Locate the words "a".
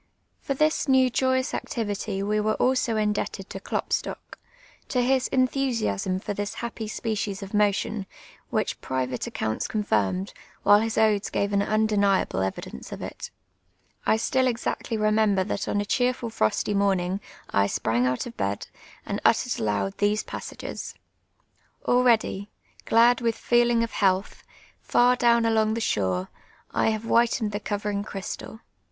15.79-15.85